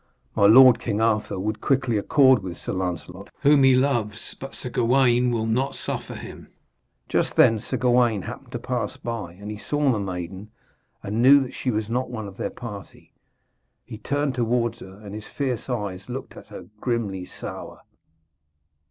My 0.35 0.47
lord, 0.47 0.79
King 0.79 0.99
Arthur, 0.99 1.39
would 1.39 1.61
quickly 1.61 1.95
accord 1.95 2.41
with 2.41 2.57
Sir 2.57 2.73
Lancelot, 2.73 3.29
whom 3.41 3.61
he 3.63 3.75
loves, 3.75 4.35
but 4.39 4.55
Sir 4.55 4.71
Gawaine 4.71 5.29
will 5.29 5.45
not 5.45 5.75
suffer 5.75 6.15
him.' 6.15 6.47
Just 7.07 7.35
then 7.35 7.59
Sir 7.59 7.77
Gawaine 7.77 8.23
happened 8.23 8.51
to 8.53 8.57
pass 8.57 8.97
by, 8.97 9.33
and 9.33 9.55
saw 9.61 9.91
the 9.91 9.99
maiden, 9.99 10.49
and 11.03 11.21
knew 11.21 11.39
that 11.41 11.53
she 11.53 11.69
was 11.69 11.87
not 11.87 12.09
one 12.09 12.27
of 12.27 12.37
their 12.37 12.49
party. 12.49 13.13
He 13.85 13.99
turned 13.99 14.33
towards 14.33 14.79
her, 14.79 14.99
and 15.05 15.13
his 15.13 15.27
fierce 15.27 15.69
eyes 15.69 16.09
looked 16.09 16.35
at 16.35 16.47
her, 16.47 16.65
grimly 16.79 17.23
sour. 17.23 17.81